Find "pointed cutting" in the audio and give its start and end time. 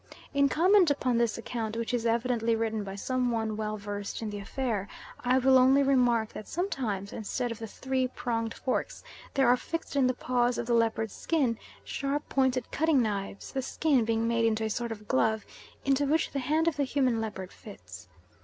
12.29-12.99